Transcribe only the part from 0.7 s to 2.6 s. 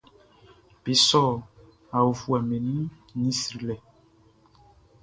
Be sɔ aofuɛʼm be